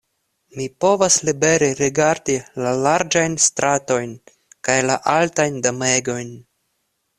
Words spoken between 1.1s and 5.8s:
libere rigardi la larĝajn stratojn kaj la altajn